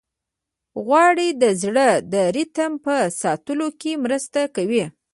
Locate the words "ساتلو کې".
3.21-3.91